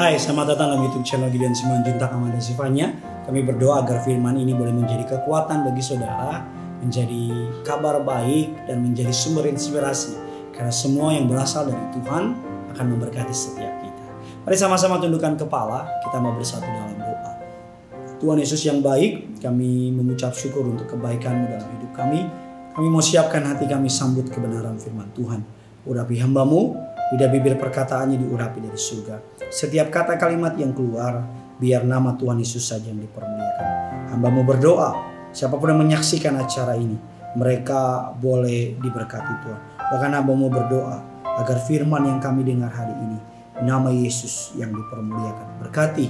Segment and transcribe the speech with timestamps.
[0.00, 2.96] Hai, selamat datang dalam YouTube channel Gideon Simon Junta Amanda Sifanya.
[3.28, 6.40] Kami berdoa agar firman ini boleh menjadi kekuatan bagi saudara,
[6.80, 7.28] menjadi
[7.60, 10.16] kabar baik dan menjadi sumber inspirasi.
[10.56, 12.24] Karena semua yang berasal dari Tuhan
[12.72, 14.04] akan memberkati setiap kita.
[14.48, 17.32] Mari sama-sama tundukkan kepala, kita mau bersatu dalam doa.
[18.16, 22.24] Tuhan Yesus yang baik, kami mengucap syukur untuk kebaikan-Mu dalam hidup kami.
[22.72, 25.44] Kami mau siapkan hati kami sambut kebenaran firman Tuhan.
[25.84, 26.76] Urapi hambamu,
[27.10, 29.42] lidah bibir perkataannya diurapi dari surga.
[29.50, 31.26] Setiap kata kalimat yang keluar,
[31.58, 33.68] biar nama Tuhan Yesus saja yang dipermuliakan.
[34.14, 34.90] Hambamu berdoa,
[35.34, 36.94] siapa pun yang menyaksikan acara ini,
[37.34, 39.60] mereka boleh diberkati Tuhan.
[39.90, 40.98] Bahkan hambamu berdoa,
[41.38, 43.18] agar firman yang kami dengar hari ini,
[43.62, 45.66] nama Yesus yang dipermuliakan.
[45.66, 46.06] Berkati,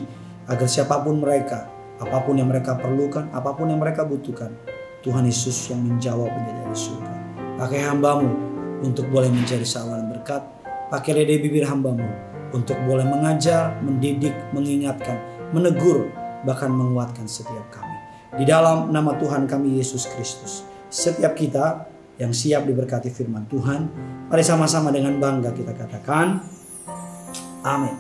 [0.49, 1.69] agar siapa pun mereka,
[2.01, 4.53] apa pun yang mereka perlukan, apa pun yang mereka butuhkan,
[5.01, 7.15] Tuhan Yesus yang menjawabnya dari surga.
[7.57, 8.29] Pakai hambamu
[8.85, 10.60] untuk boleh menjadi saluran berkat.
[10.91, 12.03] Pakai lidah bibir hambamu
[12.51, 15.23] untuk boleh mengajar, mendidik, mengingatkan,
[15.55, 16.11] menegur,
[16.43, 17.95] bahkan menguatkan setiap kami.
[18.35, 20.67] Di dalam nama Tuhan kami Yesus Kristus.
[20.91, 21.87] Setiap kita
[22.19, 23.87] yang siap diberkati firman Tuhan,
[24.27, 26.43] mari sama-sama dengan bangga kita katakan,
[27.63, 27.95] Amin.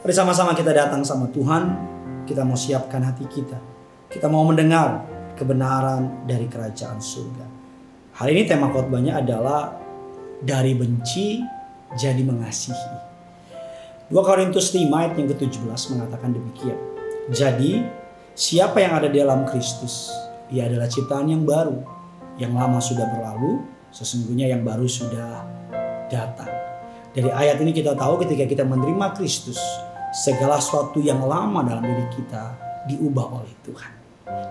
[0.00, 1.76] Mari sama-sama kita datang sama Tuhan,
[2.24, 3.60] kita mau siapkan hati kita.
[4.08, 5.04] Kita mau mendengar
[5.36, 7.46] kebenaran dari kerajaan surga.
[8.16, 9.76] Hari ini tema khotbahnya adalah
[10.40, 11.53] dari benci
[11.94, 13.14] jadi mengasihi.
[14.12, 16.76] 2 Korintus 5 ayat yang ke-17 mengatakan demikian.
[17.32, 17.88] Jadi,
[18.36, 20.12] siapa yang ada di dalam Kristus,
[20.52, 21.80] ia adalah ciptaan yang baru.
[22.36, 25.46] Yang lama sudah berlalu, sesungguhnya yang baru sudah
[26.12, 26.52] datang.
[27.14, 29.56] Dari ayat ini kita tahu ketika kita menerima Kristus,
[30.14, 32.54] segala sesuatu yang lama dalam diri kita
[32.90, 33.92] diubah oleh Tuhan.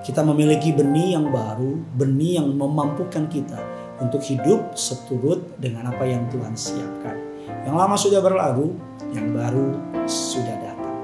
[0.03, 3.59] Kita memiliki benih yang baru, benih yang memampukan kita
[4.03, 7.32] untuk hidup seturut dengan apa yang Tuhan siapkan.
[7.63, 8.75] Yang lama sudah berlalu,
[9.11, 9.77] yang baru
[10.07, 10.95] sudah datang.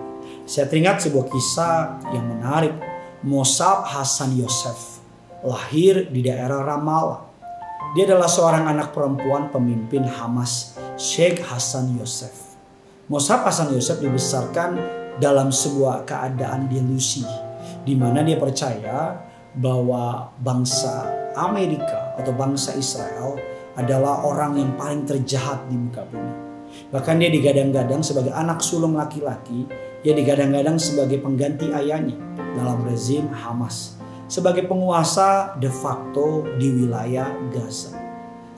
[0.44, 2.76] Saya teringat sebuah kisah yang menarik.
[3.20, 5.04] Mosab Hasan Yosef
[5.44, 7.28] lahir di daerah Ramallah.
[7.92, 12.56] Dia adalah seorang anak perempuan pemimpin Hamas, Sheikh Hasan Yosef.
[13.12, 14.80] Mosab Hasan Yosef dibesarkan
[15.20, 17.28] dalam sebuah keadaan delusi
[17.84, 19.18] di mana dia percaya
[19.58, 23.40] bahwa bangsa Amerika atau bangsa Israel
[23.80, 26.36] adalah orang yang paling terjahat di muka bumi.
[26.92, 29.66] Bahkan dia digadang-gadang sebagai anak sulung laki-laki,
[30.04, 32.20] dia digadang-gadang sebagai pengganti ayahnya
[32.60, 33.96] dalam rezim Hamas,
[34.28, 37.96] sebagai penguasa de facto di wilayah Gaza.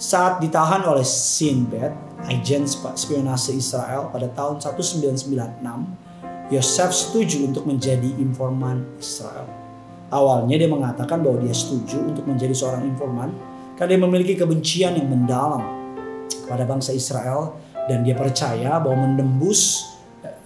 [0.01, 1.93] Saat ditahan oleh Sinbad,
[2.25, 2.65] agen
[2.97, 5.61] spionase Israel pada tahun 1996,
[6.51, 9.45] Yosef setuju untuk menjadi informan Israel.
[10.11, 13.31] Awalnya dia mengatakan bahwa dia setuju untuk menjadi seorang informan
[13.81, 15.65] karena dia memiliki kebencian yang mendalam
[16.45, 17.57] kepada bangsa Israel
[17.89, 19.89] dan dia percaya bahwa menembus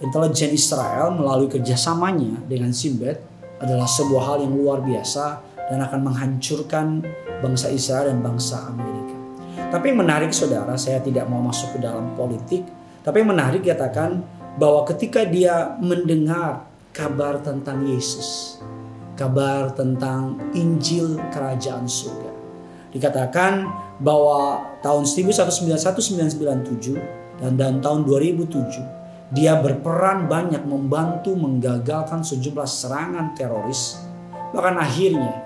[0.00, 3.20] intelijen Israel melalui kerjasamanya dengan Simbad
[3.60, 7.04] adalah sebuah hal yang luar biasa dan akan menghancurkan
[7.44, 9.16] bangsa Israel dan bangsa Amerika.
[9.68, 12.64] Tapi yang menarik saudara, saya tidak mau masuk ke dalam politik,
[13.04, 14.24] tapi yang menarik katakan
[14.56, 16.64] bahwa ketika dia mendengar
[16.96, 18.56] kabar tentang Yesus,
[19.12, 22.35] kabar tentang Injil Kerajaan Surga,
[22.96, 23.68] dikatakan
[24.00, 26.96] bahwa tahun 1997
[27.40, 34.00] dan dan tahun 2007 dia berperan banyak membantu menggagalkan sejumlah serangan teroris
[34.56, 35.44] bahkan akhirnya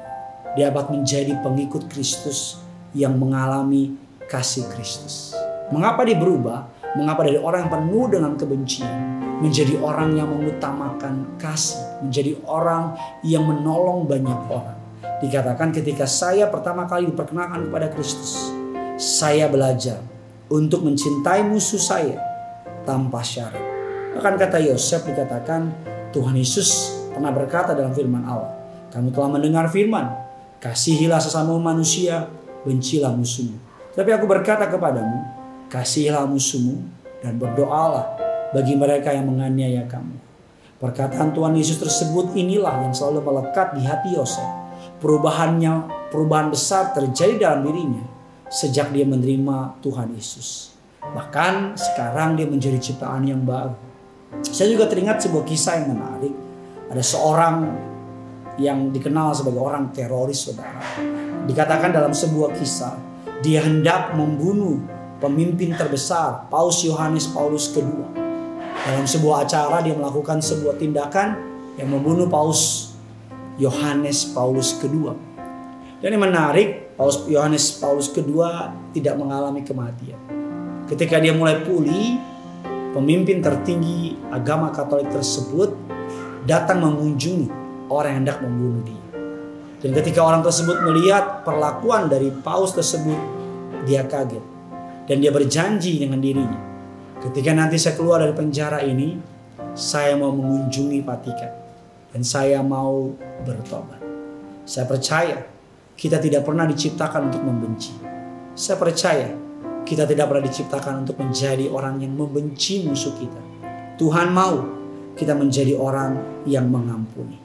[0.55, 2.59] dia dapat menjadi pengikut Kristus
[2.91, 3.95] yang mengalami
[4.27, 5.35] kasih Kristus.
[5.71, 6.67] Mengapa dia berubah?
[6.99, 12.93] Mengapa dari orang yang penuh dengan kebencian menjadi orang yang mengutamakan kasih, menjadi orang
[13.25, 14.80] yang menolong banyak orang.
[15.21, 18.53] Dikatakan ketika saya pertama kali diperkenalkan kepada Kristus,
[19.01, 20.01] saya belajar
[20.53, 22.21] untuk mencintai musuh saya
[22.85, 23.61] tanpa syarat.
[24.17, 25.73] Bahkan kata Yosef dikatakan
[26.11, 28.53] Tuhan Yesus pernah berkata dalam firman Allah,
[28.91, 30.11] kamu telah mendengar firman,
[30.59, 32.29] kasihilah sesama manusia,
[32.67, 33.57] bencilah musuhmu.
[33.95, 35.25] Tapi aku berkata kepadamu,
[35.71, 36.81] kasihilah musuhmu
[37.25, 38.05] dan berdoalah
[38.51, 40.19] bagi mereka yang menganiaya kamu.
[40.81, 44.60] Perkataan Tuhan Yesus tersebut inilah yang selalu melekat di hati Yosef.
[45.01, 48.05] Perubahannya, perubahan besar terjadi dalam dirinya
[48.51, 50.75] sejak dia menerima Tuhan Yesus.
[51.01, 53.73] Bahkan sekarang dia menjadi ciptaan yang baru.
[54.45, 56.35] Saya juga teringat sebuah kisah yang menarik.
[56.91, 57.57] Ada seorang
[58.59, 60.83] yang dikenal sebagai orang teroris saudara.
[61.47, 62.99] Dikatakan dalam sebuah kisah,
[63.41, 64.77] dia hendak membunuh
[65.23, 68.05] pemimpin terbesar, Paus Yohanes Paulus II.
[68.81, 71.37] Dalam sebuah acara dia melakukan sebuah tindakan
[71.79, 72.90] yang membunuh Paus
[73.57, 75.17] Yohanes Paulus II.
[76.01, 78.45] Dan yang menarik, Paus Yohanes Paulus II
[78.93, 80.21] tidak mengalami kematian.
[80.85, 82.21] Ketika dia mulai pulih,
[82.93, 85.73] pemimpin tertinggi agama Katolik tersebut
[86.45, 87.49] datang mengunjungi
[87.89, 89.05] orang yang hendak membunuh dia.
[89.81, 93.17] Dan ketika orang tersebut melihat perlakuan dari paus tersebut,
[93.89, 94.45] dia kaget.
[95.09, 96.61] Dan dia berjanji dengan dirinya,
[97.25, 99.17] ketika nanti saya keluar dari penjara ini,
[99.73, 101.60] saya mau mengunjungi Vatikan.
[102.11, 103.15] Dan saya mau
[103.47, 104.03] bertobat.
[104.67, 105.47] Saya percaya
[105.95, 107.95] kita tidak pernah diciptakan untuk membenci.
[108.57, 109.29] Saya percaya
[109.87, 113.41] kita tidak pernah diciptakan untuk menjadi orang yang membenci musuh kita.
[114.01, 114.65] Tuhan mau
[115.15, 117.37] kita menjadi orang yang mengampuni.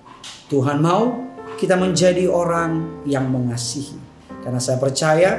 [0.47, 1.25] Tuhan mau
[1.57, 3.97] kita menjadi orang yang mengasihi.
[4.45, 5.31] Karena saya percaya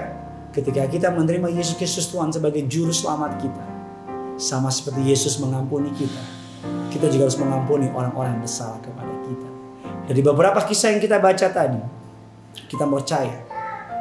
[0.50, 3.64] ketika kita menerima Yesus Kristus Tuhan sebagai juru selamat kita.
[4.37, 6.46] Sama seperti Yesus mengampuni kita.
[6.91, 9.49] Kita juga harus mengampuni orang-orang yang bersalah kepada kita.
[10.06, 11.82] Dari beberapa kisah yang kita baca tadi,
[12.70, 13.37] kita percaya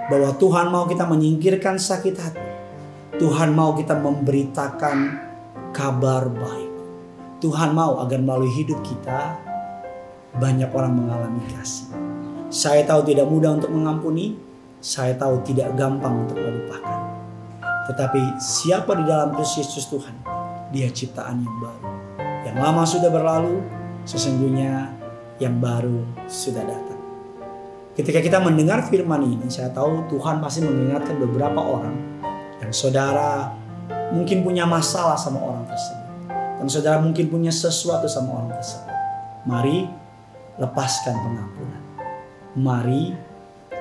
[0.07, 2.47] bahwa Tuhan mau kita menyingkirkan sakit hati.
[3.15, 4.97] Tuhan mau kita memberitakan
[5.71, 6.71] kabar baik.
[7.43, 9.39] Tuhan mau agar melalui hidup kita
[10.35, 11.91] banyak orang mengalami kasih.
[12.51, 14.35] Saya tahu tidak mudah untuk mengampuni,
[14.79, 16.99] saya tahu tidak gampang untuk melupakan.
[17.91, 20.15] Tetapi siapa di dalam Kristus Yesus Tuhan,
[20.73, 21.94] dia ciptaan yang baru.
[22.45, 23.65] Yang lama sudah berlalu,
[24.05, 24.93] sesungguhnya
[25.41, 27.01] yang baru sudah datang.
[27.95, 31.95] Ketika kita mendengar firman ini, saya tahu Tuhan pasti mengingatkan beberapa orang
[32.59, 33.55] yang saudara
[34.11, 36.05] mungkin punya masalah sama orang tersebut.
[36.59, 38.93] Dan saudara mungkin punya sesuatu sama orang tersebut.
[39.47, 39.87] Mari
[40.59, 41.83] lepaskan pengampunan.
[42.55, 43.03] Mari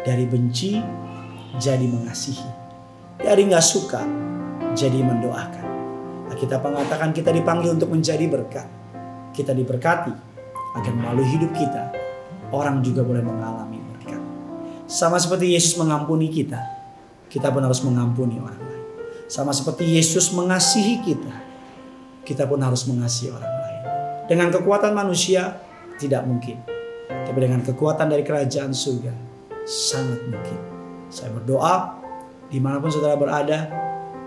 [0.03, 0.79] dari benci
[1.59, 2.51] jadi mengasihi.
[3.23, 4.03] Dari nggak suka
[4.75, 5.64] jadi mendoakan.
[6.45, 8.69] Kita mengatakan kita dipanggil untuk menjadi berkat.
[9.33, 10.13] Kita diberkati
[10.77, 11.89] agar melalui hidup kita
[12.53, 14.21] orang juga boleh mengalami berkat.
[14.85, 16.61] Sama seperti Yesus mengampuni kita,
[17.33, 18.85] kita pun harus mengampuni orang lain.
[19.25, 21.33] Sama seperti Yesus mengasihi kita,
[22.29, 23.83] kita pun harus mengasihi orang lain.
[24.29, 25.65] Dengan kekuatan manusia
[25.97, 26.61] tidak mungkin.
[27.09, 29.17] Tapi dengan kekuatan dari kerajaan surga
[29.65, 30.61] sangat mungkin.
[31.09, 32.05] Saya berdoa
[32.53, 33.73] di mana pun saudara berada,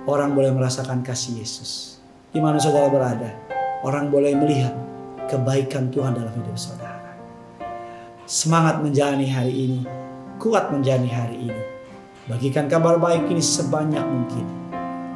[0.09, 1.96] orang boleh merasakan kasih Yesus.
[2.37, 3.33] Di mana saudara berada,
[3.81, 4.69] orang boleh melihat
[5.25, 7.17] kebaikan Tuhan dalam hidup saudara.
[8.29, 9.81] Semangat menjalani hari ini,
[10.37, 11.63] kuat menjalani hari ini.
[12.29, 14.45] Bagikan kabar baik ini sebanyak mungkin.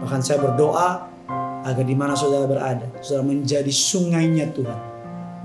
[0.01, 1.13] Bahkan saya berdoa
[1.61, 4.81] agar di mana saudara berada, saudara menjadi sungainya Tuhan,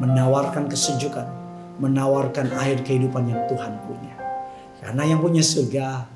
[0.00, 1.28] menawarkan kesejukan,
[1.76, 4.16] menawarkan air kehidupan yang Tuhan punya.
[4.80, 6.08] Karena yang punya surga,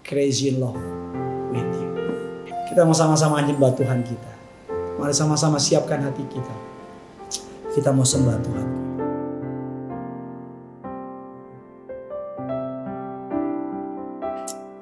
[0.00, 0.80] crazy in love
[1.52, 1.92] with you.
[2.72, 4.31] Kita mau sama-sama nyembah Tuhan kita.
[5.00, 6.54] Mari sama-sama siapkan hati kita.
[7.72, 8.68] Kita mau sembah Tuhan.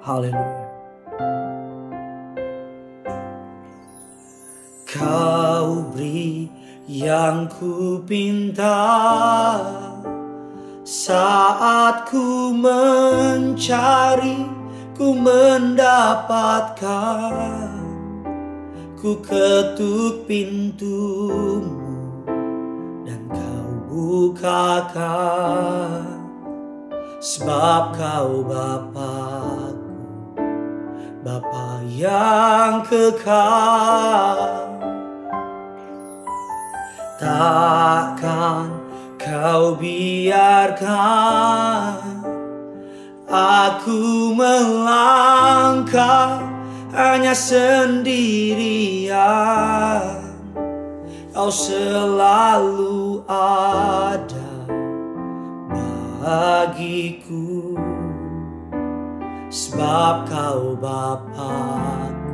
[0.01, 0.71] Haleluya.
[4.91, 6.51] Kau beri
[6.91, 8.83] yang ku pinta
[10.83, 14.43] saat ku mencari
[14.99, 17.80] ku mendapatkan
[19.01, 21.65] ku ketuk pintumu
[23.09, 26.05] dan kau bukakan
[27.17, 29.89] sebab kau Bapakku
[31.25, 34.69] Bapa yang kekal.
[37.17, 38.69] Takkan
[39.17, 42.05] kau biarkan
[43.33, 46.50] aku melangkah
[46.95, 49.15] hanya sendirian.
[51.31, 54.51] Kau selalu ada
[56.21, 57.79] bagiku.
[59.51, 62.31] Sebab kau Bapakku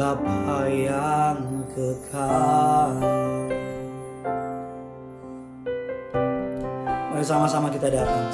[0.00, 2.94] Bapa yang kekal.
[7.10, 8.30] Mari sama-sama kita datang.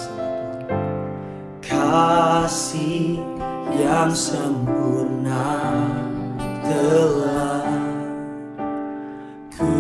[1.64, 3.18] Kasih
[3.76, 5.76] yang sempurna
[6.64, 7.68] telah
[9.52, 9.76] ku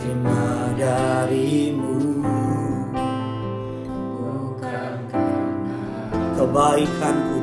[0.00, 1.96] terima darimu.
[3.86, 5.82] Bukan karena
[6.34, 7.39] kebaikanku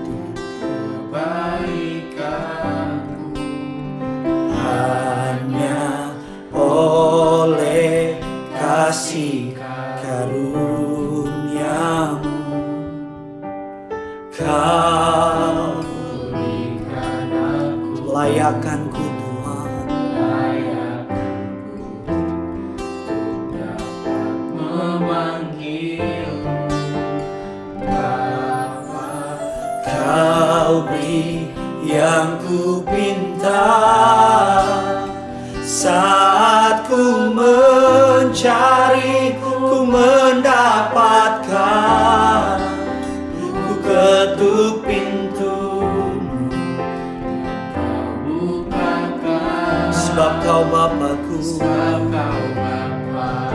[51.38, 53.54] Sebab kau Bapa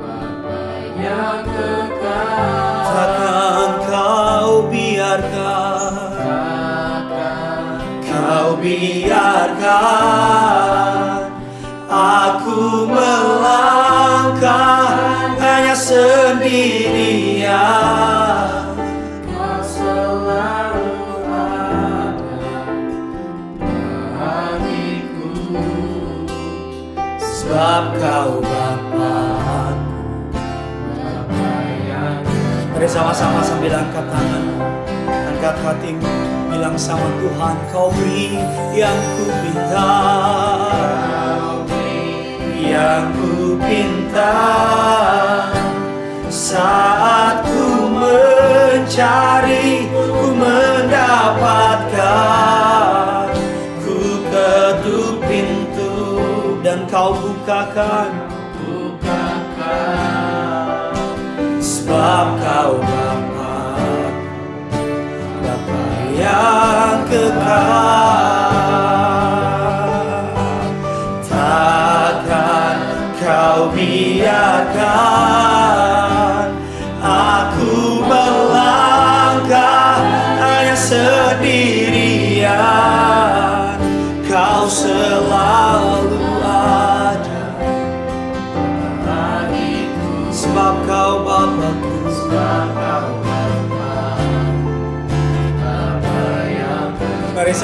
[0.00, 0.56] Bapa
[0.96, 2.80] yang kekal.
[2.88, 5.92] Takkan kau biarkan.
[6.16, 9.84] Takkan Kau biarkan.
[11.92, 14.96] Aku melangkah
[15.44, 18.59] hanya sendirian
[27.50, 29.10] Sebab kau Bapa
[30.94, 31.50] Bapa
[31.82, 32.22] yang
[32.70, 34.44] Mari sama-sama sambil angkat tangan.
[35.34, 36.06] Angkat hatimu
[36.46, 38.38] Bilang sama Tuhan Kau beri
[38.70, 39.50] yang ku beri
[42.70, 44.38] Yang ku pinta
[46.30, 52.69] Saat ku mencari Ku mendapatkan
[57.60, 58.08] bukakan
[58.56, 60.00] bukakan.
[61.60, 63.76] Sebab kau Bapa
[65.44, 65.84] Bapa
[66.16, 68.16] yang kekal.
[71.28, 72.80] Takkan
[73.20, 74.88] kau biarkan
[77.04, 80.00] Aku melangkah
[80.40, 82.79] hanya sendirian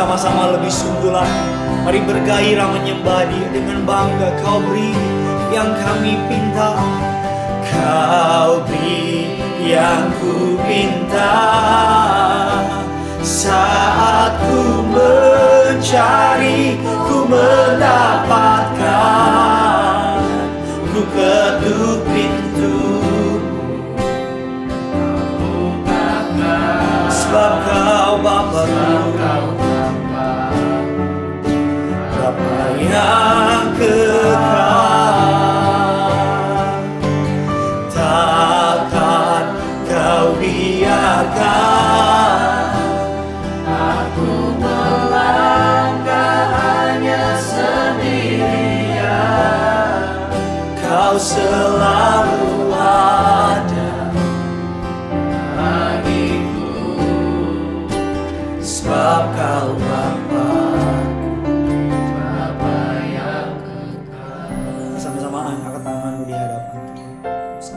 [0.07, 1.43] sama-sama lebih sungguh lagi
[1.83, 4.95] Mari bergairah menyembah dia Dengan bangga kau beri
[5.47, 6.75] yang kami pinta.
[7.67, 11.46] Kau beri yang ku pinta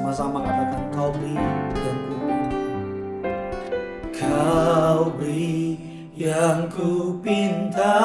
[0.10, 2.18] Sama-sama katakan kau beri yang ku
[4.10, 5.78] Kau beri
[6.18, 8.02] yang ku pinta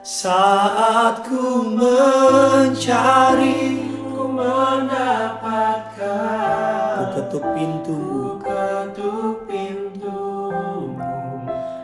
[0.00, 5.92] Saat ku mencari Ku mendapatkan
[6.96, 11.04] Ku ketuk pintumu ketuk pintumu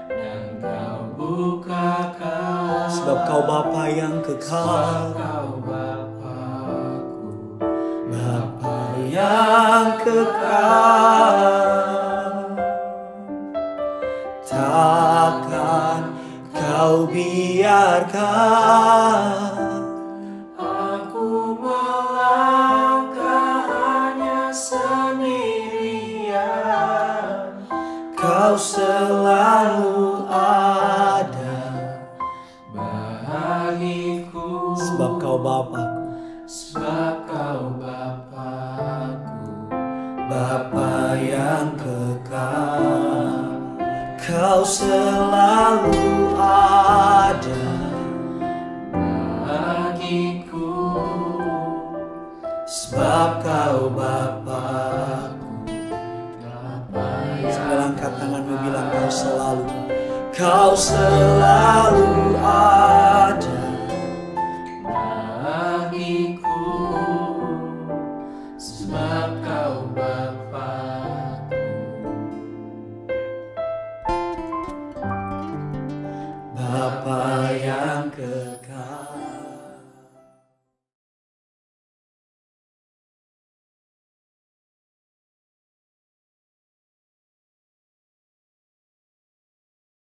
[0.09, 2.88] dan kau bukakan.
[2.88, 5.12] Sebab kau Bapa yang kekal.
[5.12, 5.54] Kau
[9.85, 11.37] yang kekal.
[14.49, 16.17] Takkan
[16.57, 18.25] kau biarkan.
[20.57, 26.33] Aku melangkah hanya sendirian.
[28.17, 31.61] Kau selalu ada.
[32.73, 35.37] Bagiku Sebab kau
[36.45, 36.84] sebab
[44.64, 45.92] selalu
[46.40, 47.64] ada
[49.44, 50.73] bagiku.
[52.64, 55.44] Sebab kau Bapakku.
[56.88, 57.06] Bapa
[57.52, 59.68] Sambil angkat tanganmu bilang kau selalu
[60.35, 62.24] Kau selalu